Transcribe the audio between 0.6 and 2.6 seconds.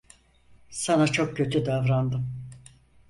Sana çok kötü davrandım.